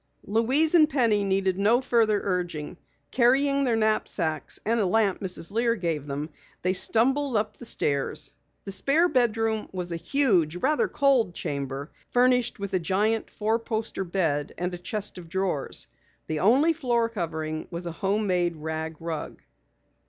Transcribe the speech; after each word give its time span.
Louise 0.25 0.73
and 0.73 0.89
Penny 0.89 1.23
needed 1.23 1.59
no 1.59 1.79
further 1.79 2.19
urging. 2.23 2.75
Carrying 3.11 3.63
their 3.63 3.75
knapsacks 3.75 4.59
and 4.65 4.79
a 4.79 4.85
lamp 4.87 5.19
Mrs. 5.21 5.51
Lear 5.51 5.75
gave 5.75 6.07
them, 6.07 6.31
they 6.63 6.73
stumbled 6.73 7.37
up 7.37 7.57
the 7.57 7.65
stairs. 7.65 8.33
The 8.65 8.71
spare 8.71 9.07
bedroom 9.07 9.69
was 9.71 9.91
a 9.91 9.97
huge, 9.97 10.55
rather 10.55 10.87
cold 10.87 11.35
chamber, 11.35 11.91
furnished 12.09 12.57
with 12.57 12.73
a 12.73 12.79
giant 12.79 13.29
fourposter 13.29 14.03
bed 14.03 14.55
and 14.57 14.73
a 14.73 14.77
chest 14.79 15.19
of 15.19 15.29
drawers. 15.29 15.85
The 16.25 16.39
only 16.39 16.73
floor 16.73 17.07
covering 17.07 17.67
was 17.69 17.85
a 17.85 17.91
homemade 17.91 18.55
rag 18.55 18.95
rug. 18.99 19.43